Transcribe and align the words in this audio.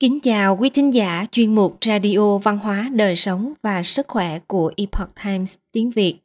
Kính 0.00 0.20
chào 0.20 0.56
quý 0.56 0.70
thính 0.70 0.94
giả 0.94 1.26
chuyên 1.32 1.54
mục 1.54 1.78
Radio 1.86 2.38
Văn 2.38 2.58
hóa 2.58 2.90
Đời 2.94 3.16
sống 3.16 3.52
và 3.62 3.82
Sức 3.82 4.08
khỏe 4.08 4.38
của 4.38 4.72
Epoch 4.76 5.10
Times 5.24 5.56
tiếng 5.72 5.90
Việt. 5.90 6.18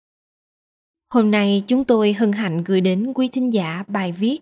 Hôm 1.14 1.32
nay 1.32 1.64
chúng 1.68 1.84
tôi 1.84 2.14
hân 2.14 2.32
hạnh 2.32 2.64
gửi 2.64 2.82
đến 2.82 3.14
quý 3.16 3.28
thính 3.28 3.54
giả 3.54 3.84
bài 3.88 4.12
viết 4.12 4.40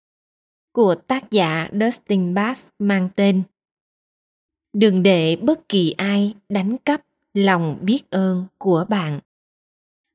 của 0.74 0.96
tác 0.96 1.32
giả 1.32 1.70
Dustin 1.82 2.34
Bass 2.34 2.68
mang 2.80 3.10
tên 3.16 3.44
Đừng 4.74 5.04
để 5.04 5.36
bất 5.36 5.70
kỳ 5.70 5.92
ai 5.92 6.36
đánh 6.50 6.78
cắp 6.86 7.02
lòng 7.34 7.80
biết 7.82 8.10
ơn 8.10 8.46
của 8.58 8.86
bạn. 8.90 9.20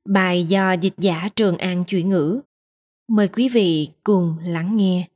Bài 0.08 0.44
do 0.44 0.72
dịch 0.72 0.94
giả 0.98 1.28
Trường 1.36 1.58
An 1.58 1.84
chuyển 1.84 2.08
ngữ. 2.08 2.40
Mời 3.08 3.28
quý 3.28 3.48
vị 3.48 3.88
cùng 4.04 4.36
lắng 4.44 4.76
nghe. 4.76 5.08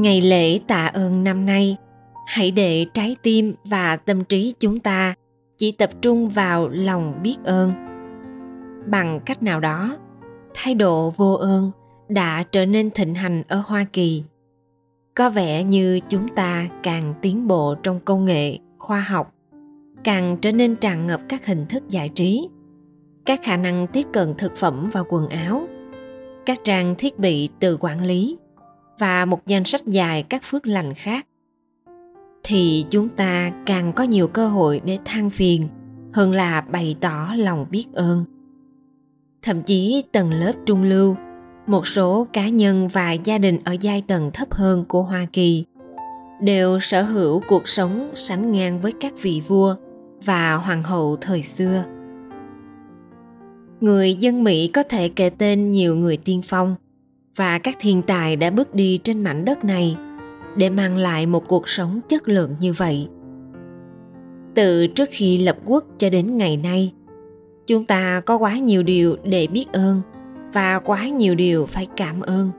Ngày 0.00 0.20
lễ 0.20 0.58
tạ 0.66 0.86
ơn 0.86 1.24
năm 1.24 1.46
nay, 1.46 1.76
hãy 2.26 2.50
để 2.50 2.86
trái 2.94 3.16
tim 3.22 3.54
và 3.64 3.96
tâm 3.96 4.24
trí 4.24 4.54
chúng 4.60 4.80
ta 4.80 5.14
chỉ 5.58 5.72
tập 5.72 5.90
trung 6.02 6.28
vào 6.28 6.68
lòng 6.68 7.22
biết 7.22 7.36
ơn. 7.44 7.72
Bằng 8.86 9.20
cách 9.26 9.42
nào 9.42 9.60
đó, 9.60 9.96
thái 10.54 10.74
độ 10.74 11.10
vô 11.16 11.34
ơn 11.34 11.70
đã 12.08 12.42
trở 12.42 12.66
nên 12.66 12.90
thịnh 12.90 13.14
hành 13.14 13.42
ở 13.48 13.62
Hoa 13.66 13.84
Kỳ. 13.92 14.22
Có 15.14 15.30
vẻ 15.30 15.64
như 15.64 16.00
chúng 16.08 16.28
ta 16.28 16.68
càng 16.82 17.14
tiến 17.22 17.46
bộ 17.46 17.74
trong 17.82 18.00
công 18.00 18.24
nghệ, 18.24 18.58
khoa 18.78 19.00
học, 19.00 19.34
càng 20.04 20.36
trở 20.42 20.52
nên 20.52 20.76
tràn 20.76 21.06
ngập 21.06 21.20
các 21.28 21.46
hình 21.46 21.66
thức 21.66 21.88
giải 21.88 22.08
trí, 22.08 22.48
các 23.24 23.40
khả 23.42 23.56
năng 23.56 23.86
tiếp 23.86 24.06
cận 24.12 24.34
thực 24.38 24.56
phẩm 24.56 24.90
và 24.92 25.02
quần 25.08 25.28
áo, 25.28 25.62
các 26.46 26.60
trang 26.64 26.94
thiết 26.98 27.18
bị 27.18 27.48
tự 27.60 27.76
quản 27.80 28.04
lý 28.04 28.36
và 29.00 29.24
một 29.24 29.46
danh 29.46 29.64
sách 29.64 29.86
dài 29.86 30.22
các 30.22 30.42
phước 30.44 30.66
lành 30.66 30.94
khác. 30.94 31.26
Thì 32.44 32.84
chúng 32.90 33.08
ta 33.08 33.52
càng 33.66 33.92
có 33.92 34.04
nhiều 34.04 34.28
cơ 34.28 34.48
hội 34.48 34.80
để 34.84 34.98
than 35.04 35.30
phiền, 35.30 35.68
hơn 36.12 36.32
là 36.32 36.60
bày 36.60 36.96
tỏ 37.00 37.34
lòng 37.36 37.66
biết 37.70 37.86
ơn. 37.92 38.24
Thậm 39.42 39.62
chí 39.62 40.02
tầng 40.12 40.32
lớp 40.32 40.52
trung 40.66 40.82
lưu, 40.82 41.16
một 41.66 41.86
số 41.86 42.26
cá 42.32 42.48
nhân 42.48 42.88
và 42.88 43.12
gia 43.12 43.38
đình 43.38 43.58
ở 43.64 43.76
giai 43.80 44.02
tầng 44.06 44.30
thấp 44.34 44.54
hơn 44.54 44.84
của 44.88 45.02
hoa 45.02 45.26
kỳ 45.32 45.64
đều 46.40 46.80
sở 46.80 47.02
hữu 47.02 47.42
cuộc 47.48 47.68
sống 47.68 48.10
sánh 48.14 48.52
ngang 48.52 48.80
với 48.80 48.92
các 49.00 49.12
vị 49.22 49.42
vua 49.48 49.76
và 50.24 50.54
hoàng 50.54 50.82
hậu 50.82 51.16
thời 51.20 51.42
xưa. 51.42 51.84
Người 53.80 54.14
dân 54.14 54.44
mỹ 54.44 54.66
có 54.66 54.82
thể 54.82 55.08
kể 55.08 55.30
tên 55.30 55.72
nhiều 55.72 55.96
người 55.96 56.16
tiên 56.16 56.42
phong 56.44 56.76
và 57.36 57.58
các 57.58 57.76
thiên 57.80 58.02
tài 58.02 58.36
đã 58.36 58.50
bước 58.50 58.74
đi 58.74 58.98
trên 59.04 59.22
mảnh 59.22 59.44
đất 59.44 59.64
này 59.64 59.96
để 60.56 60.70
mang 60.70 60.96
lại 60.96 61.26
một 61.26 61.48
cuộc 61.48 61.68
sống 61.68 62.00
chất 62.08 62.28
lượng 62.28 62.56
như 62.60 62.72
vậy. 62.72 63.08
Từ 64.54 64.86
trước 64.86 65.08
khi 65.12 65.36
lập 65.36 65.56
quốc 65.64 65.84
cho 65.98 66.10
đến 66.10 66.36
ngày 66.36 66.56
nay, 66.56 66.92
chúng 67.66 67.84
ta 67.84 68.20
có 68.20 68.36
quá 68.36 68.58
nhiều 68.58 68.82
điều 68.82 69.16
để 69.24 69.46
biết 69.46 69.66
ơn 69.72 70.02
và 70.52 70.78
quá 70.78 71.08
nhiều 71.08 71.34
điều 71.34 71.66
phải 71.66 71.86
cảm 71.96 72.20
ơn. 72.20 72.50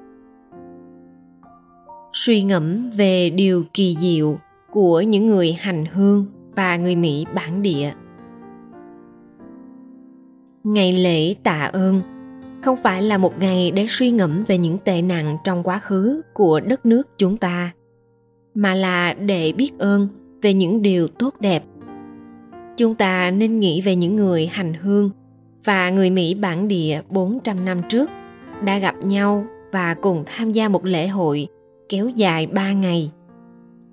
Suy 2.13 2.41
ngẫm 2.41 2.89
về 2.89 3.29
điều 3.29 3.63
kỳ 3.73 3.97
diệu 3.99 4.37
của 4.71 5.01
những 5.01 5.27
người 5.27 5.53
hành 5.53 5.85
hương 5.85 6.25
và 6.55 6.77
người 6.77 6.95
mỹ 6.95 7.25
bản 7.35 7.61
địa. 7.61 7.91
Ngày 10.63 10.91
lễ 10.91 11.35
tạ 11.43 11.69
ơn 11.73 12.01
không 12.61 12.77
phải 12.77 13.01
là 13.01 13.17
một 13.17 13.39
ngày 13.39 13.71
để 13.71 13.85
suy 13.89 14.11
ngẫm 14.11 14.43
về 14.47 14.57
những 14.57 14.77
tệ 14.77 15.01
nạn 15.01 15.37
trong 15.43 15.63
quá 15.63 15.79
khứ 15.79 16.21
của 16.33 16.59
đất 16.59 16.85
nước 16.85 17.07
chúng 17.17 17.37
ta 17.37 17.71
mà 18.53 18.73
là 18.73 19.13
để 19.13 19.51
biết 19.51 19.71
ơn 19.79 20.07
về 20.41 20.53
những 20.53 20.81
điều 20.81 21.07
tốt 21.07 21.35
đẹp 21.39 21.63
chúng 22.77 22.95
ta 22.95 23.31
nên 23.31 23.59
nghĩ 23.59 23.81
về 23.81 23.95
những 23.95 24.15
người 24.15 24.47
hành 24.47 24.73
hương 24.73 25.11
và 25.63 25.89
người 25.89 26.09
Mỹ 26.09 26.33
bản 26.33 26.67
địa 26.67 27.01
400 27.09 27.65
năm 27.65 27.81
trước 27.89 28.09
đã 28.63 28.79
gặp 28.79 28.95
nhau 29.03 29.45
và 29.71 29.93
cùng 29.93 30.23
tham 30.25 30.51
gia 30.51 30.69
một 30.69 30.85
lễ 30.85 31.07
hội 31.07 31.47
kéo 31.89 32.09
dài 32.09 32.47
3 32.47 32.71
ngày. 32.71 33.11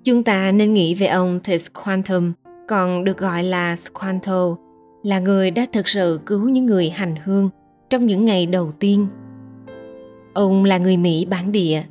Chúng 0.03 0.23
ta 0.23 0.51
nên 0.51 0.73
nghĩ 0.73 0.95
về 0.95 1.07
ông 1.07 1.39
Tisquantum, 1.39 2.31
còn 2.67 3.03
được 3.03 3.17
gọi 3.17 3.43
là 3.43 3.75
Squanto, 3.75 4.55
là 5.03 5.19
người 5.19 5.51
đã 5.51 5.65
thực 5.73 5.87
sự 5.87 6.19
cứu 6.25 6.49
những 6.49 6.65
người 6.65 6.89
hành 6.89 7.15
hương 7.25 7.49
trong 7.89 8.05
những 8.05 8.25
ngày 8.25 8.45
đầu 8.45 8.71
tiên. 8.79 9.07
Ông 10.33 10.65
là 10.65 10.77
người 10.77 10.97
Mỹ 10.97 11.25
bản 11.25 11.51
địa, 11.51 11.83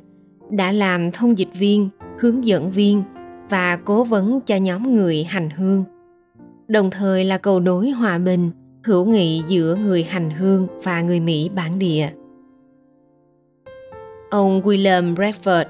đã 0.49 0.71
làm 0.71 1.11
thông 1.11 1.37
dịch 1.37 1.53
viên, 1.53 1.89
hướng 2.19 2.47
dẫn 2.47 2.71
viên 2.71 3.03
và 3.49 3.75
cố 3.85 4.03
vấn 4.03 4.41
cho 4.41 4.55
nhóm 4.55 4.95
người 4.95 5.23
hành 5.23 5.49
hương. 5.49 5.83
Đồng 6.67 6.89
thời 6.91 7.25
là 7.25 7.37
cầu 7.37 7.59
nối 7.59 7.89
hòa 7.89 8.17
bình, 8.17 8.51
hữu 8.83 9.05
nghị 9.05 9.43
giữa 9.47 9.75
người 9.75 10.03
hành 10.03 10.29
hương 10.29 10.67
và 10.83 11.01
người 11.01 11.19
Mỹ 11.19 11.49
bản 11.55 11.79
địa. 11.79 12.09
Ông 14.29 14.61
William 14.61 15.15
Bradford, 15.15 15.65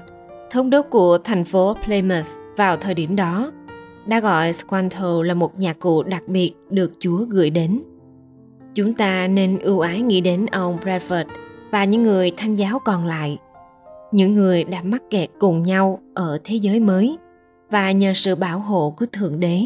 thống 0.50 0.70
đốc 0.70 0.86
của 0.90 1.18
thành 1.24 1.44
phố 1.44 1.76
Plymouth 1.84 2.26
vào 2.56 2.76
thời 2.76 2.94
điểm 2.94 3.16
đó, 3.16 3.52
đã 4.06 4.20
gọi 4.20 4.52
Squanto 4.52 5.22
là 5.22 5.34
một 5.34 5.58
nhạc 5.58 5.78
cụ 5.78 6.02
đặc 6.02 6.22
biệt 6.28 6.52
được 6.70 6.92
Chúa 7.00 7.16
gửi 7.16 7.50
đến 7.50 7.82
chúng 8.74 8.94
ta 8.94 9.26
nên 9.26 9.58
ưu 9.58 9.80
ái 9.80 10.00
nghĩ 10.00 10.20
đến 10.20 10.46
ông 10.46 10.78
Bradford 10.84 11.24
và 11.70 11.84
những 11.84 12.02
người 12.02 12.32
thanh 12.36 12.56
giáo 12.56 12.78
còn 12.78 13.06
lại 13.06 13.38
những 14.12 14.34
người 14.34 14.64
đã 14.64 14.82
mắc 14.82 15.02
kẹt 15.10 15.30
cùng 15.38 15.62
nhau 15.62 16.00
ở 16.14 16.38
thế 16.44 16.56
giới 16.56 16.80
mới 16.80 17.18
và 17.70 17.92
nhờ 17.92 18.12
sự 18.14 18.34
bảo 18.34 18.58
hộ 18.58 18.94
của 18.96 19.06
thượng 19.12 19.40
đế 19.40 19.62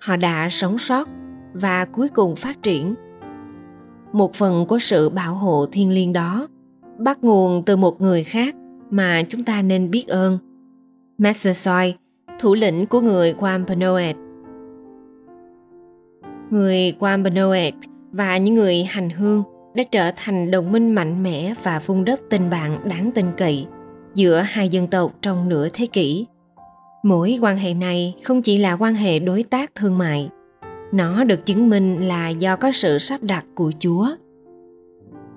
họ 0.00 0.16
đã 0.16 0.48
sống 0.50 0.78
sót 0.78 1.08
và 1.52 1.84
cuối 1.84 2.08
cùng 2.08 2.36
phát 2.36 2.62
triển 2.62 2.94
một 4.12 4.34
phần 4.34 4.66
của 4.66 4.78
sự 4.78 5.08
bảo 5.08 5.34
hộ 5.34 5.66
thiên 5.72 5.90
liêng 5.90 6.12
đó 6.12 6.48
bắt 6.98 7.24
nguồn 7.24 7.62
từ 7.66 7.76
một 7.76 8.00
người 8.00 8.24
khác 8.24 8.54
mà 8.90 9.22
chúng 9.28 9.44
ta 9.44 9.62
nên 9.62 9.90
biết 9.90 10.08
ơn 10.08 10.38
Massasoit, 11.18 11.94
thủ 12.40 12.54
lĩnh 12.54 12.86
của 12.86 13.00
người 13.00 13.32
Wampanoag. 13.32 14.14
Người 16.50 16.92
Wampanoag 17.00 17.72
và 18.16 18.36
những 18.36 18.54
người 18.54 18.84
hành 18.84 19.10
hương 19.10 19.42
đã 19.74 19.82
trở 19.90 20.10
thành 20.16 20.50
đồng 20.50 20.72
minh 20.72 20.90
mạnh 20.90 21.22
mẽ 21.22 21.54
và 21.62 21.82
vun 21.86 22.04
đất 22.04 22.20
tình 22.30 22.50
bạn 22.50 22.88
đáng 22.88 23.10
tin 23.14 23.26
cậy 23.36 23.66
giữa 24.14 24.40
hai 24.40 24.68
dân 24.68 24.86
tộc 24.86 25.12
trong 25.22 25.48
nửa 25.48 25.68
thế 25.72 25.86
kỷ. 25.86 26.26
Mối 27.02 27.38
quan 27.42 27.56
hệ 27.56 27.74
này 27.74 28.14
không 28.24 28.42
chỉ 28.42 28.58
là 28.58 28.72
quan 28.72 28.94
hệ 28.94 29.18
đối 29.18 29.42
tác 29.42 29.74
thương 29.74 29.98
mại, 29.98 30.28
nó 30.92 31.24
được 31.24 31.46
chứng 31.46 31.70
minh 31.70 32.08
là 32.08 32.28
do 32.28 32.56
có 32.56 32.72
sự 32.72 32.98
sắp 32.98 33.22
đặt 33.22 33.44
của 33.54 33.72
Chúa. 33.78 34.08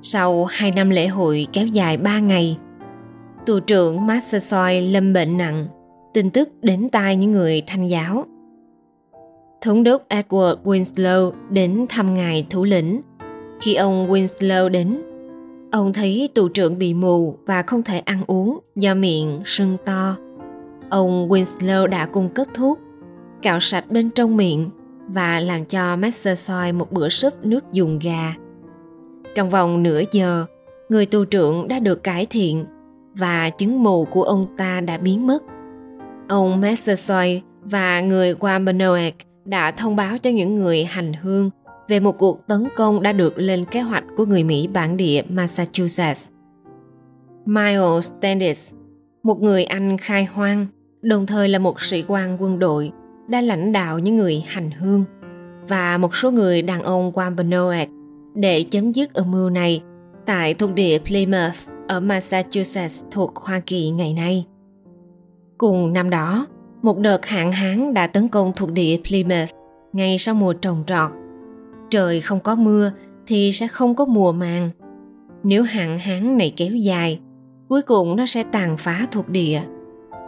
Sau 0.01 0.45
hai 0.45 0.71
năm 0.71 0.89
lễ 0.89 1.07
hội 1.07 1.47
kéo 1.53 1.67
dài 1.67 1.97
ba 1.97 2.19
ngày, 2.19 2.57
tù 3.45 3.59
trưởng 3.59 4.07
Massasoit 4.07 4.83
lâm 4.83 5.13
bệnh 5.13 5.37
nặng, 5.37 5.67
tin 6.13 6.29
tức 6.29 6.49
đến 6.61 6.89
tai 6.91 7.15
những 7.15 7.31
người 7.31 7.63
thanh 7.67 7.87
giáo 7.87 8.25
thống 9.61 9.83
đốc 9.83 10.07
Edward 10.09 10.55
Winslow 10.63 11.31
đến 11.49 11.85
thăm 11.89 12.13
ngài 12.13 12.47
thủ 12.49 12.63
lĩnh. 12.63 13.01
Khi 13.61 13.75
ông 13.75 14.11
Winslow 14.11 14.69
đến, 14.69 15.01
ông 15.71 15.93
thấy 15.93 16.29
tù 16.35 16.47
trưởng 16.47 16.77
bị 16.77 16.93
mù 16.93 17.37
và 17.45 17.61
không 17.61 17.83
thể 17.83 17.99
ăn 17.99 18.23
uống 18.27 18.59
do 18.75 18.95
miệng 18.95 19.41
sưng 19.45 19.77
to. 19.85 20.15
Ông 20.89 21.29
Winslow 21.29 21.87
đã 21.87 22.05
cung 22.05 22.29
cấp 22.29 22.47
thuốc, 22.53 22.79
cạo 23.41 23.59
sạch 23.59 23.85
bên 23.91 24.09
trong 24.09 24.37
miệng 24.37 24.69
và 25.07 25.39
làm 25.39 25.65
cho 25.65 25.95
Massasoit 25.95 26.75
một 26.75 26.91
bữa 26.91 27.09
súp 27.09 27.45
nước 27.45 27.71
dùng 27.71 27.99
gà. 27.99 28.33
Trong 29.35 29.49
vòng 29.49 29.83
nửa 29.83 30.01
giờ, 30.11 30.45
người 30.89 31.05
tù 31.05 31.25
trưởng 31.25 31.67
đã 31.67 31.79
được 31.79 32.03
cải 32.03 32.25
thiện 32.25 32.65
và 33.13 33.49
chứng 33.49 33.83
mù 33.83 34.05
của 34.05 34.23
ông 34.23 34.47
ta 34.57 34.81
đã 34.81 34.97
biến 34.97 35.27
mất. 35.27 35.43
Ông 36.27 36.61
Massasoit 36.61 37.41
và 37.63 38.01
người 38.01 38.33
Wampanoag 38.33 39.11
đã 39.49 39.71
thông 39.71 39.95
báo 39.95 40.17
cho 40.17 40.29
những 40.29 40.59
người 40.59 40.83
hành 40.83 41.13
hương 41.13 41.49
về 41.87 41.99
một 41.99 42.17
cuộc 42.17 42.47
tấn 42.47 42.67
công 42.75 43.01
đã 43.01 43.11
được 43.11 43.37
lên 43.37 43.65
kế 43.65 43.81
hoạch 43.81 44.03
của 44.17 44.25
người 44.25 44.43
Mỹ 44.43 44.67
bản 44.67 44.97
địa 44.97 45.21
Massachusetts. 45.29 46.29
Miles 47.45 48.11
Standish, 48.17 48.75
một 49.23 49.41
người 49.41 49.63
Anh 49.65 49.97
khai 49.97 50.25
hoang, 50.25 50.65
đồng 51.01 51.25
thời 51.25 51.47
là 51.47 51.59
một 51.59 51.81
sĩ 51.81 52.03
quan 52.07 52.37
quân 52.39 52.59
đội, 52.59 52.91
đã 53.27 53.41
lãnh 53.41 53.71
đạo 53.71 53.99
những 53.99 54.17
người 54.17 54.43
hành 54.47 54.71
hương 54.71 55.05
và 55.67 55.97
một 55.97 56.15
số 56.15 56.31
người 56.31 56.61
đàn 56.61 56.81
ông 56.81 57.11
Wampanoag 57.11 57.87
để 58.35 58.63
chấm 58.63 58.91
dứt 58.91 59.13
âm 59.13 59.31
mưu 59.31 59.49
này 59.49 59.81
tại 60.25 60.53
thuộc 60.53 60.73
địa 60.73 60.99
Plymouth 60.99 61.55
ở 61.87 61.99
Massachusetts 61.99 63.03
thuộc 63.11 63.35
Hoa 63.35 63.59
Kỳ 63.59 63.89
ngày 63.89 64.13
nay. 64.13 64.45
Cùng 65.57 65.93
năm 65.93 66.09
đó, 66.09 66.47
một 66.81 66.99
đợt 66.99 67.25
hạn 67.25 67.51
hán 67.51 67.93
đã 67.93 68.07
tấn 68.07 68.27
công 68.27 68.53
thuộc 68.55 68.71
địa 68.71 68.97
Plymouth 69.07 69.49
ngay 69.93 70.17
sau 70.17 70.35
mùa 70.35 70.53
trồng 70.53 70.83
trọt. 70.87 71.11
Trời 71.89 72.21
không 72.21 72.39
có 72.39 72.55
mưa 72.55 72.91
thì 73.27 73.51
sẽ 73.51 73.67
không 73.67 73.95
có 73.95 74.05
mùa 74.05 74.31
màng. 74.31 74.69
Nếu 75.43 75.63
hạn 75.63 75.97
hán 75.97 76.37
này 76.37 76.53
kéo 76.57 76.71
dài, 76.71 77.19
cuối 77.69 77.81
cùng 77.81 78.15
nó 78.15 78.25
sẽ 78.25 78.43
tàn 78.43 78.77
phá 78.77 79.07
thuộc 79.11 79.29
địa. 79.29 79.61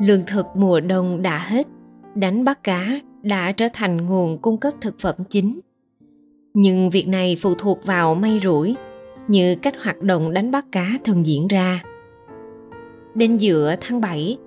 Lương 0.02 0.24
thực 0.28 0.46
mùa 0.56 0.80
đông 0.80 1.22
đã 1.22 1.38
hết, 1.38 1.68
đánh 2.16 2.44
bắt 2.46 2.64
cá 2.64 3.00
đã 3.22 3.52
trở 3.52 3.68
thành 3.74 4.06
nguồn 4.06 4.38
cung 4.38 4.58
cấp 4.58 4.74
thực 4.82 5.00
phẩm 5.00 5.16
chính. 5.30 5.60
Nhưng 6.54 6.90
việc 6.90 7.08
này 7.08 7.38
phụ 7.42 7.56
thuộc 7.56 7.86
vào 7.86 8.16
may 8.16 8.40
rủi, 8.44 8.76
như 9.28 9.56
cách 9.56 9.76
hoạt 9.84 10.02
động 10.02 10.34
đánh 10.34 10.52
bắt 10.52 10.66
cá 10.72 10.92
thường 11.04 11.26
diễn 11.26 11.48
ra. 11.48 11.84
Đến 13.16 13.38
giữa 13.38 13.76
tháng 13.82 14.02
7, 14.02 14.38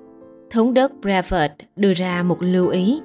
thống 0.54 0.74
đốc 0.74 0.92
Bradford 1.02 1.48
đưa 1.76 1.94
ra 1.94 2.22
một 2.22 2.42
lưu 2.42 2.68
ý 2.68 3.00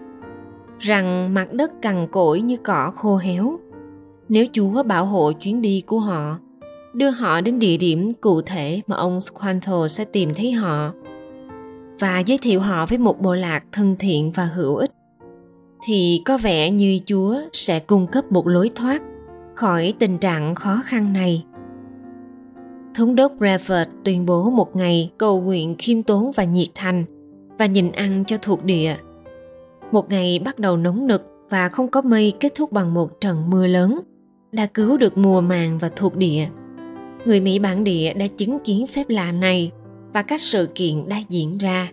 rằng 0.79 1.33
mặt 1.33 1.53
đất 1.53 1.71
cằn 1.81 2.07
cỗi 2.11 2.41
như 2.41 2.57
cỏ 2.57 2.91
khô 2.95 3.17
héo. 3.17 3.59
Nếu 4.29 4.45
Chúa 4.53 4.83
bảo 4.83 5.05
hộ 5.05 5.31
chuyến 5.31 5.61
đi 5.61 5.83
của 5.87 5.99
họ, 5.99 6.37
đưa 6.93 7.09
họ 7.09 7.41
đến 7.41 7.59
địa 7.59 7.77
điểm 7.77 8.13
cụ 8.21 8.41
thể 8.41 8.81
mà 8.87 8.95
ông 8.95 9.21
Squanto 9.21 9.87
sẽ 9.87 10.05
tìm 10.05 10.29
thấy 10.35 10.51
họ 10.51 10.93
và 11.99 12.19
giới 12.19 12.37
thiệu 12.37 12.59
họ 12.59 12.85
với 12.85 12.97
một 12.97 13.21
bộ 13.21 13.33
lạc 13.33 13.63
thân 13.71 13.95
thiện 13.99 14.31
và 14.31 14.45
hữu 14.45 14.75
ích 14.75 14.91
thì 15.83 16.21
có 16.25 16.37
vẻ 16.37 16.71
như 16.71 16.99
Chúa 17.05 17.35
sẽ 17.53 17.79
cung 17.79 18.07
cấp 18.07 18.31
một 18.31 18.47
lối 18.47 18.71
thoát 18.75 19.01
khỏi 19.55 19.93
tình 19.99 20.17
trạng 20.17 20.55
khó 20.55 20.81
khăn 20.85 21.13
này. 21.13 21.45
Thống 22.95 23.15
đốc 23.15 23.31
Bradford 23.39 23.85
tuyên 24.03 24.25
bố 24.25 24.49
một 24.49 24.75
ngày 24.75 25.11
cầu 25.17 25.41
nguyện 25.41 25.75
khiêm 25.79 26.03
tốn 26.03 26.31
và 26.35 26.43
nhiệt 26.43 26.69
thành 26.75 27.05
và 27.59 27.65
nhìn 27.65 27.91
ăn 27.91 28.23
cho 28.27 28.37
thuộc 28.41 28.63
địa. 28.63 28.95
Một 29.91 30.09
ngày 30.09 30.39
bắt 30.45 30.59
đầu 30.59 30.77
nóng 30.77 31.07
nực 31.07 31.21
và 31.49 31.69
không 31.69 31.87
có 31.87 32.01
mây 32.01 32.33
kết 32.39 32.55
thúc 32.55 32.71
bằng 32.71 32.93
một 32.93 33.21
trận 33.21 33.49
mưa 33.49 33.67
lớn 33.67 33.99
đã 34.51 34.65
cứu 34.65 34.97
được 34.97 35.17
mùa 35.17 35.41
màng 35.41 35.79
và 35.79 35.89
thuộc 35.95 36.15
địa. 36.15 36.47
Người 37.25 37.41
Mỹ 37.41 37.59
bản 37.59 37.83
địa 37.83 38.13
đã 38.13 38.27
chứng 38.27 38.59
kiến 38.59 38.87
phép 38.87 39.09
lạ 39.09 39.31
này 39.31 39.71
và 40.13 40.21
các 40.21 40.41
sự 40.41 40.69
kiện 40.75 41.09
đã 41.09 41.17
diễn 41.29 41.57
ra. 41.57 41.91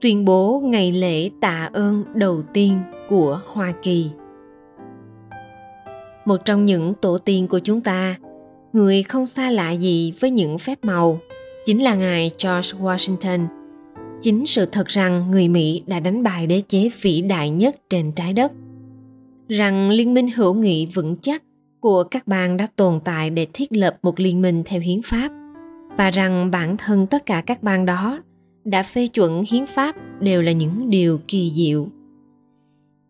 Tuyên 0.00 0.24
bố 0.24 0.60
ngày 0.64 0.92
lễ 0.92 1.30
tạ 1.40 1.70
ơn 1.72 2.04
đầu 2.14 2.42
tiên 2.52 2.78
của 3.08 3.40
Hoa 3.46 3.72
Kỳ 3.82 4.10
Một 6.24 6.44
trong 6.44 6.64
những 6.64 6.94
tổ 6.94 7.18
tiên 7.18 7.48
của 7.48 7.58
chúng 7.58 7.80
ta, 7.80 8.16
người 8.72 9.02
không 9.02 9.26
xa 9.26 9.50
lạ 9.50 9.70
gì 9.70 10.14
với 10.20 10.30
những 10.30 10.58
phép 10.58 10.78
màu, 10.82 11.18
chính 11.64 11.82
là 11.82 11.94
ngài 11.94 12.30
George 12.44 12.78
Washington. 12.78 13.46
Chính 14.22 14.46
sự 14.46 14.66
thật 14.66 14.86
rằng 14.86 15.30
người 15.30 15.48
Mỹ 15.48 15.82
đã 15.86 16.00
đánh 16.00 16.22
bại 16.22 16.46
đế 16.46 16.60
chế 16.60 16.90
vĩ 17.02 17.20
đại 17.20 17.50
nhất 17.50 17.76
trên 17.90 18.12
trái 18.12 18.32
đất. 18.32 18.52
Rằng 19.48 19.90
liên 19.90 20.14
minh 20.14 20.28
hữu 20.36 20.54
nghị 20.54 20.86
vững 20.86 21.16
chắc 21.16 21.42
của 21.80 22.04
các 22.04 22.26
bang 22.26 22.56
đã 22.56 22.66
tồn 22.76 23.00
tại 23.04 23.30
để 23.30 23.46
thiết 23.52 23.72
lập 23.72 23.98
một 24.02 24.20
liên 24.20 24.42
minh 24.42 24.62
theo 24.66 24.80
hiến 24.80 25.00
pháp, 25.04 25.32
và 25.96 26.10
rằng 26.10 26.50
bản 26.50 26.76
thân 26.76 27.06
tất 27.06 27.26
cả 27.26 27.42
các 27.46 27.62
bang 27.62 27.86
đó 27.86 28.22
đã 28.64 28.82
phê 28.82 29.06
chuẩn 29.06 29.44
hiến 29.50 29.66
pháp 29.66 29.96
đều 30.20 30.42
là 30.42 30.52
những 30.52 30.90
điều 30.90 31.20
kỳ 31.28 31.52
diệu 31.54 31.88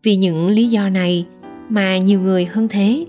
vì 0.03 0.15
những 0.15 0.47
lý 0.47 0.67
do 0.67 0.89
này 0.89 1.25
mà 1.69 1.97
nhiều 1.97 2.21
người 2.21 2.45
hơn 2.45 2.67
thế, 2.67 3.05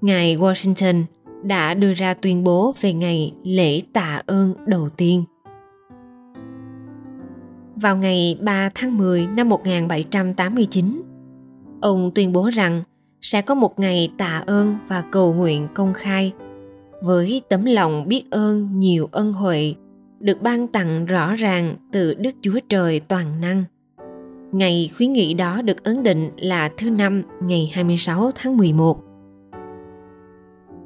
ngài 0.00 0.36
washington 0.36 1.02
đã 1.44 1.74
đưa 1.74 1.94
ra 1.94 2.14
tuyên 2.14 2.44
bố 2.44 2.74
về 2.80 2.92
ngày 2.92 3.32
lễ 3.44 3.82
tạ 3.92 4.22
ơn 4.26 4.54
đầu 4.66 4.88
tiên. 4.88 5.24
Vào 7.76 7.96
ngày 7.96 8.38
3 8.42 8.70
tháng 8.74 8.98
10 8.98 9.26
năm 9.26 9.48
1789, 9.48 11.02
ông 11.80 12.10
tuyên 12.14 12.32
bố 12.32 12.50
rằng 12.50 12.82
sẽ 13.22 13.42
có 13.42 13.54
một 13.54 13.78
ngày 13.78 14.12
tạ 14.18 14.42
ơn 14.46 14.76
và 14.88 15.04
cầu 15.12 15.34
nguyện 15.34 15.68
công 15.74 15.94
khai 15.94 16.32
với 17.02 17.42
tấm 17.48 17.64
lòng 17.64 18.08
biết 18.08 18.24
ơn 18.30 18.78
nhiều 18.78 19.08
ân 19.12 19.32
huệ 19.32 19.74
được 20.20 20.42
ban 20.42 20.68
tặng 20.68 21.06
rõ 21.06 21.34
ràng 21.34 21.76
từ 21.92 22.14
Đức 22.14 22.30
Chúa 22.42 22.60
Trời 22.68 23.00
toàn 23.00 23.40
năng. 23.40 23.64
Ngày 24.52 24.90
khuyến 24.96 25.12
nghị 25.12 25.34
đó 25.34 25.62
được 25.62 25.84
ấn 25.84 26.02
định 26.02 26.30
là 26.36 26.70
thứ 26.78 26.90
năm 26.90 27.22
ngày 27.42 27.70
26 27.74 28.30
tháng 28.34 28.56
11. 28.56 29.03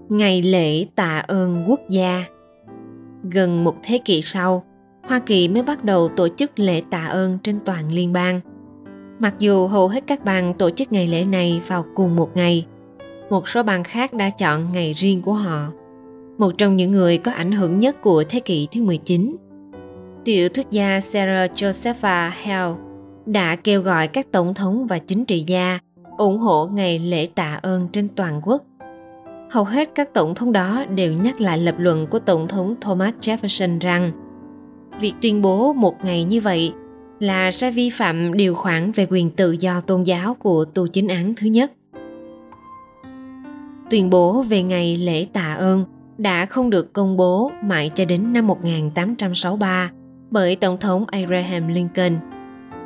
Ngày 0.08 0.42
lễ 0.42 0.86
tạ 0.94 1.18
ơn 1.18 1.64
quốc 1.68 1.80
gia 1.88 2.24
Gần 3.30 3.64
một 3.64 3.74
thế 3.82 3.98
kỷ 4.04 4.22
sau, 4.22 4.64
Hoa 5.08 5.18
Kỳ 5.18 5.48
mới 5.48 5.62
bắt 5.62 5.84
đầu 5.84 6.08
tổ 6.08 6.28
chức 6.28 6.58
lễ 6.58 6.82
tạ 6.90 7.04
ơn 7.06 7.38
trên 7.42 7.58
toàn 7.64 7.92
liên 7.92 8.12
bang. 8.12 8.40
Mặc 9.18 9.34
dù 9.38 9.68
hầu 9.68 9.88
hết 9.88 10.04
các 10.06 10.24
bang 10.24 10.54
tổ 10.54 10.70
chức 10.70 10.92
ngày 10.92 11.06
lễ 11.06 11.24
này 11.24 11.62
vào 11.66 11.84
cùng 11.94 12.16
một 12.16 12.36
ngày, 12.36 12.66
một 13.30 13.48
số 13.48 13.62
bang 13.62 13.84
khác 13.84 14.12
đã 14.12 14.30
chọn 14.30 14.72
ngày 14.72 14.92
riêng 14.92 15.22
của 15.22 15.32
họ 15.32 15.72
một 16.38 16.58
trong 16.58 16.76
những 16.76 16.92
người 16.92 17.18
có 17.18 17.32
ảnh 17.32 17.52
hưởng 17.52 17.80
nhất 17.80 18.02
của 18.02 18.24
thế 18.28 18.40
kỷ 18.40 18.68
thứ 18.72 18.82
19. 18.82 19.36
Tiểu 20.24 20.48
thuyết 20.48 20.66
gia 20.70 21.00
Sarah 21.00 21.50
Josepha 21.54 22.30
Hale 22.30 22.74
đã 23.26 23.56
kêu 23.56 23.80
gọi 23.80 24.08
các 24.08 24.32
tổng 24.32 24.54
thống 24.54 24.86
và 24.86 24.98
chính 24.98 25.24
trị 25.24 25.44
gia 25.46 25.78
ủng 26.18 26.38
hộ 26.38 26.66
ngày 26.66 26.98
lễ 26.98 27.26
tạ 27.34 27.58
ơn 27.62 27.88
trên 27.92 28.08
toàn 28.08 28.40
quốc. 28.44 28.62
Hầu 29.50 29.64
hết 29.64 29.90
các 29.94 30.14
tổng 30.14 30.34
thống 30.34 30.52
đó 30.52 30.84
đều 30.94 31.12
nhắc 31.12 31.40
lại 31.40 31.58
lập 31.58 31.74
luận 31.78 32.06
của 32.06 32.18
Tổng 32.18 32.48
thống 32.48 32.74
Thomas 32.80 33.14
Jefferson 33.20 33.78
rằng, 33.80 34.12
việc 35.00 35.12
tuyên 35.22 35.42
bố 35.42 35.72
một 35.72 36.04
ngày 36.04 36.24
như 36.24 36.40
vậy 36.40 36.72
là 37.20 37.50
sẽ 37.50 37.70
vi 37.70 37.90
phạm 37.90 38.36
điều 38.36 38.54
khoản 38.54 38.92
về 38.92 39.06
quyền 39.10 39.30
tự 39.30 39.52
do 39.52 39.80
tôn 39.80 40.02
giáo 40.02 40.34
của 40.34 40.64
tu 40.64 40.86
chính 40.86 41.08
án 41.08 41.34
thứ 41.34 41.46
nhất. 41.46 41.72
Tuyên 43.90 44.10
bố 44.10 44.42
về 44.42 44.62
ngày 44.62 44.96
lễ 44.96 45.26
tạ 45.32 45.54
ơn 45.54 45.84
đã 46.18 46.46
không 46.46 46.70
được 46.70 46.92
công 46.92 47.16
bố 47.16 47.50
mãi 47.64 47.90
cho 47.94 48.04
đến 48.04 48.32
năm 48.32 48.46
1863 48.46 49.90
bởi 50.30 50.56
Tổng 50.56 50.78
thống 50.78 51.04
Abraham 51.06 51.68
Lincoln. 51.68 52.18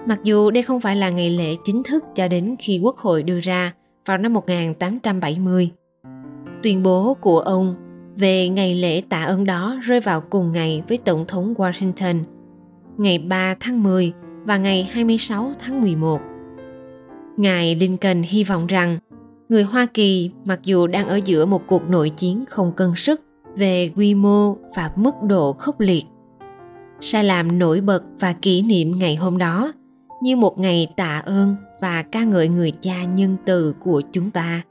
Mặc 0.06 0.19
dù 0.23 0.50
đây 0.50 0.62
không 0.62 0.81
phải 0.81 0.97
là 0.97 1.11
ngày 1.11 1.31
lễ 1.31 1.56
chính 1.65 1.82
thức 1.82 2.05
cho 2.15 2.29
đến 2.29 2.56
khi 2.58 2.81
Quốc 2.82 2.97
hội 2.97 3.23
đưa 3.23 3.41
ra 3.41 3.73
vào 4.06 4.19
năm 4.19 4.32
1870. 4.32 5.70
Tuyên 6.62 6.82
bố 6.82 7.14
của 7.14 7.38
ông 7.38 7.75
về 8.17 8.49
ngày 8.49 8.75
lễ 8.75 9.03
tạ 9.09 9.23
ơn 9.23 9.44
đó 9.44 9.79
rơi 9.82 10.00
vào 10.00 10.20
cùng 10.20 10.53
ngày 10.53 10.82
với 10.88 10.99
Tổng 10.99 11.25
thống 11.29 11.55
Washington, 11.55 12.17
ngày 12.97 13.19
3 13.19 13.55
tháng 13.61 13.82
10 13.82 14.12
và 14.44 14.56
ngày 14.56 14.88
26 14.93 15.53
tháng 15.59 15.82
11. 15.82 16.20
Ngài 17.37 17.75
Lincoln 17.75 18.23
hy 18.23 18.44
vọng 18.44 18.67
rằng 18.67 18.99
người 19.49 19.62
Hoa 19.62 19.87
Kỳ 19.94 20.31
mặc 20.44 20.61
dù 20.62 20.86
đang 20.86 21.08
ở 21.08 21.20
giữa 21.25 21.46
một 21.46 21.63
cuộc 21.67 21.82
nội 21.89 22.10
chiến 22.10 22.44
không 22.48 22.72
cân 22.72 22.93
sức 22.96 23.20
về 23.56 23.91
quy 23.96 24.15
mô 24.15 24.56
và 24.75 24.91
mức 24.96 25.15
độ 25.22 25.53
khốc 25.53 25.81
liệt 25.81 26.05
sẽ 27.01 27.22
làm 27.22 27.58
nổi 27.58 27.81
bật 27.81 28.03
và 28.20 28.32
kỷ 28.32 28.63
niệm 28.63 28.98
ngày 28.98 29.17
hôm 29.17 29.39
đó 29.39 29.72
như 30.22 30.36
một 30.36 30.58
ngày 30.58 30.89
tạ 30.96 31.22
ơn 31.25 31.56
và 31.81 32.03
ca 32.03 32.25
ngợi 32.25 32.48
người 32.48 32.70
cha 32.70 33.05
nhân 33.05 33.36
từ 33.44 33.75
của 33.81 34.03
chúng 34.13 34.31
ta 34.31 34.63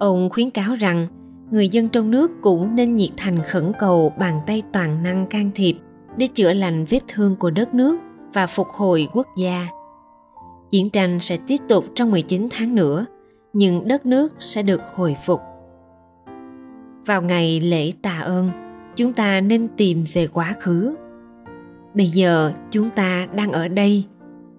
ông 0.00 0.30
khuyến 0.30 0.50
cáo 0.50 0.74
rằng 0.74 1.06
người 1.50 1.68
dân 1.68 1.88
trong 1.88 2.10
nước 2.10 2.30
cũng 2.42 2.74
nên 2.74 2.96
nhiệt 2.96 3.10
thành 3.16 3.42
khẩn 3.42 3.72
cầu 3.78 4.12
bàn 4.18 4.40
tay 4.46 4.62
toàn 4.72 5.02
năng 5.02 5.26
can 5.26 5.50
thiệp 5.54 5.76
để 6.16 6.26
chữa 6.26 6.52
lành 6.52 6.84
vết 6.84 7.00
thương 7.08 7.36
của 7.36 7.50
đất 7.50 7.74
nước 7.74 7.98
và 8.34 8.46
phục 8.46 8.68
hồi 8.68 9.08
quốc 9.12 9.26
gia. 9.38 9.66
Chiến 10.70 10.90
tranh 10.90 11.20
sẽ 11.20 11.38
tiếp 11.46 11.56
tục 11.68 11.84
trong 11.94 12.10
19 12.10 12.48
tháng 12.50 12.74
nữa 12.74 13.06
nhưng 13.52 13.88
đất 13.88 14.06
nước 14.06 14.32
sẽ 14.38 14.62
được 14.62 14.80
hồi 14.94 15.16
phục. 15.26 15.40
Vào 17.06 17.22
ngày 17.22 17.60
lễ 17.60 17.92
tạ 18.02 18.18
ơn, 18.18 18.50
chúng 18.96 19.12
ta 19.12 19.40
nên 19.40 19.68
tìm 19.76 20.04
về 20.12 20.26
quá 20.26 20.54
khứ. 20.60 20.94
Bây 21.94 22.06
giờ 22.06 22.52
chúng 22.70 22.90
ta 22.90 23.28
đang 23.34 23.52
ở 23.52 23.68
đây, 23.68 24.04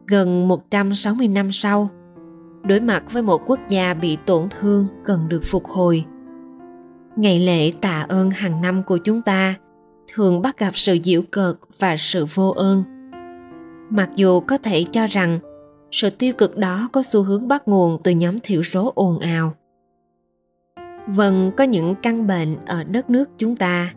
gần 0.08 0.48
160 0.48 1.28
năm 1.28 1.52
sau, 1.52 1.90
đối 2.64 2.80
mặt 2.80 3.04
với 3.12 3.24
một 3.24 3.42
quốc 3.46 3.60
gia 3.70 3.94
bị 3.94 4.18
tổn 4.26 4.48
thương 4.60 4.88
cần 5.06 5.30
được 5.30 5.42
phục 5.46 5.66
hồi. 5.66 6.06
Ngày 7.16 7.40
lễ 7.40 7.72
tạ 7.82 8.06
ơn 8.10 8.30
hàng 8.32 8.62
năm 8.62 8.84
của 8.84 8.98
chúng 8.98 9.22
ta 9.22 9.56
thường 10.14 10.42
bắt 10.42 10.60
gặp 10.60 10.72
sự 10.74 10.98
giễu 11.04 11.22
cợt 11.32 11.56
và 11.80 11.96
sự 12.00 12.26
vô 12.34 12.50
ơn. 12.50 12.84
Mặc 13.90 14.10
dù 14.16 14.40
có 14.40 14.58
thể 14.58 14.86
cho 14.92 15.08
rằng 15.08 15.40
sự 15.92 16.10
tiêu 16.10 16.34
cực 16.34 16.58
đó 16.58 16.90
có 16.94 17.04
xu 17.04 17.24
hướng 17.24 17.48
bắt 17.48 17.68
nguồn 17.68 17.98
từ 18.04 18.12
nhóm 18.12 18.40
thiểu 18.44 18.64
số 18.64 18.92
ồn 18.96 19.20
ào 19.20 19.54
vâng 21.08 21.52
có 21.58 21.64
những 21.64 21.96
căn 22.04 22.28
bệnh 22.28 22.58
ở 22.66 22.84
đất 22.84 23.10
nước 23.10 23.30
chúng 23.38 23.56
ta 23.56 23.94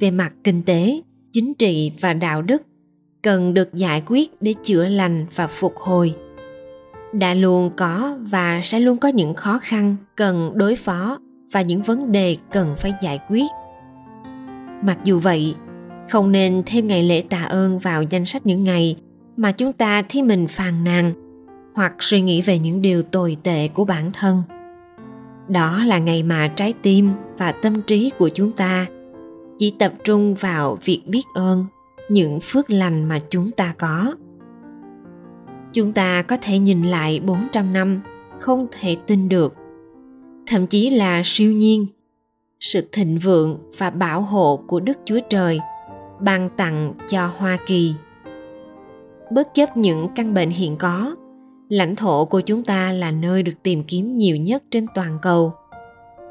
về 0.00 0.10
mặt 0.10 0.32
kinh 0.44 0.62
tế, 0.62 1.02
chính 1.32 1.54
trị 1.54 1.92
và 2.00 2.12
đạo 2.12 2.42
đức 2.42 2.62
cần 3.22 3.54
được 3.54 3.74
giải 3.74 4.02
quyết 4.06 4.42
để 4.42 4.54
chữa 4.62 4.84
lành 4.84 5.26
và 5.34 5.46
phục 5.46 5.76
hồi 5.76 6.14
đã 7.12 7.34
luôn 7.34 7.70
có 7.76 8.18
và 8.20 8.60
sẽ 8.64 8.80
luôn 8.80 8.98
có 8.98 9.08
những 9.08 9.34
khó 9.34 9.58
khăn 9.62 9.96
cần 10.16 10.52
đối 10.54 10.76
phó 10.76 11.18
và 11.52 11.62
những 11.62 11.82
vấn 11.82 12.12
đề 12.12 12.36
cần 12.52 12.74
phải 12.78 12.94
giải 13.02 13.20
quyết 13.28 13.46
mặc 14.82 14.98
dù 15.04 15.18
vậy, 15.18 15.54
không 16.10 16.32
nên 16.32 16.62
thêm 16.66 16.86
ngày 16.86 17.02
lễ 17.02 17.22
tạ 17.30 17.42
ơn 17.42 17.78
vào 17.78 18.02
danh 18.02 18.24
sách 18.24 18.46
những 18.46 18.64
ngày 18.64 18.96
mà 19.36 19.52
chúng 19.52 19.72
ta 19.72 20.02
thấy 20.08 20.22
mình 20.22 20.46
phàn 20.48 20.84
nàn 20.84 21.12
hoặc 21.74 21.94
suy 21.98 22.20
nghĩ 22.20 22.42
về 22.42 22.58
những 22.58 22.82
điều 22.82 23.02
tồi 23.02 23.36
tệ 23.42 23.68
của 23.68 23.84
bản 23.84 24.12
thân 24.12 24.42
đó 25.48 25.84
là 25.84 25.98
ngày 25.98 26.22
mà 26.22 26.48
trái 26.48 26.74
tim 26.82 27.10
và 27.38 27.52
tâm 27.52 27.82
trí 27.82 28.10
của 28.18 28.28
chúng 28.28 28.52
ta 28.52 28.86
chỉ 29.58 29.74
tập 29.78 29.92
trung 30.04 30.34
vào 30.34 30.78
việc 30.84 31.02
biết 31.06 31.22
ơn, 31.34 31.66
những 32.08 32.40
phước 32.42 32.70
lành 32.70 33.04
mà 33.04 33.20
chúng 33.30 33.50
ta 33.50 33.74
có. 33.78 34.14
Chúng 35.72 35.92
ta 35.92 36.22
có 36.22 36.36
thể 36.42 36.58
nhìn 36.58 36.82
lại 36.82 37.20
400 37.20 37.72
năm 37.72 38.00
không 38.40 38.66
thể 38.80 38.96
tin 39.06 39.28
được. 39.28 39.54
Thậm 40.46 40.66
chí 40.66 40.90
là 40.90 41.22
siêu 41.24 41.52
nhiên. 41.52 41.86
Sự 42.60 42.88
thịnh 42.92 43.18
vượng 43.18 43.58
và 43.78 43.90
bảo 43.90 44.20
hộ 44.20 44.56
của 44.66 44.80
Đức 44.80 44.98
Chúa 45.04 45.20
Trời 45.30 45.60
ban 46.20 46.50
tặng 46.56 46.94
cho 47.08 47.30
Hoa 47.36 47.58
Kỳ. 47.66 47.94
Bất 49.30 49.54
chấp 49.54 49.76
những 49.76 50.08
căn 50.16 50.34
bệnh 50.34 50.50
hiện 50.50 50.76
có, 50.76 51.16
lãnh 51.68 51.96
thổ 51.96 52.24
của 52.24 52.40
chúng 52.40 52.64
ta 52.64 52.92
là 52.92 53.10
nơi 53.10 53.42
được 53.42 53.52
tìm 53.62 53.82
kiếm 53.84 54.18
nhiều 54.18 54.36
nhất 54.36 54.62
trên 54.70 54.86
toàn 54.94 55.18
cầu. 55.22 55.52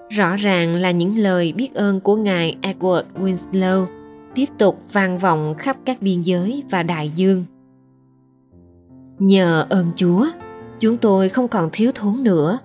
Rõ 0.10 0.36
ràng 0.36 0.75
là 0.75 0.91
những 0.91 1.17
lời 1.17 1.53
biết 1.53 1.74
ơn 1.74 2.00
của 2.00 2.15
Ngài 2.15 2.58
Edward 2.62 3.03
Winslow 3.15 3.86
tiếp 4.36 4.46
tục 4.58 4.79
vang 4.91 5.17
vọng 5.17 5.56
khắp 5.58 5.77
các 5.86 6.01
biên 6.01 6.22
giới 6.22 6.63
và 6.70 6.84
đại 6.84 7.12
dương. 7.15 7.46
Nhờ 9.20 9.66
ơn 9.70 9.92
Chúa, 9.96 10.28
chúng 10.80 10.98
tôi 10.98 11.30
không 11.30 11.48
còn 11.48 11.70
thiếu 11.74 11.92
thốn 11.96 12.24
nữa, 12.24 12.60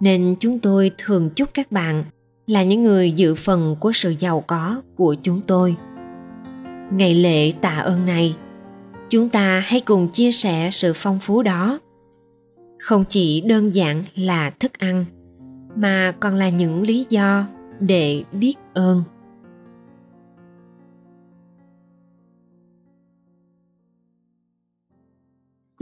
nên 0.00 0.36
chúng 0.40 0.58
tôi 0.58 0.90
thường 0.98 1.30
chúc 1.30 1.48
các 1.54 1.72
bạn 1.72 2.04
là 2.46 2.62
những 2.62 2.82
người 2.82 3.12
dự 3.12 3.34
phần 3.34 3.76
của 3.80 3.92
sự 3.92 4.14
giàu 4.18 4.44
có 4.46 4.82
của 4.96 5.14
chúng 5.22 5.40
tôi. 5.46 5.76
Ngày 6.92 7.14
lễ 7.14 7.52
tạ 7.60 7.78
ơn 7.78 8.06
này, 8.06 8.36
chúng 9.10 9.28
ta 9.28 9.62
hãy 9.66 9.80
cùng 9.80 10.08
chia 10.08 10.32
sẻ 10.32 10.68
sự 10.72 10.92
phong 10.94 11.18
phú 11.18 11.42
đó. 11.42 11.78
Không 12.78 13.04
chỉ 13.08 13.40
đơn 13.40 13.74
giản 13.74 14.04
là 14.14 14.50
thức 14.50 14.78
ăn, 14.78 15.04
mà 15.76 16.12
còn 16.20 16.34
là 16.34 16.48
những 16.48 16.82
lý 16.82 17.06
do 17.08 17.46
để 17.80 18.24
biết 18.32 18.54
ơn. 18.74 19.02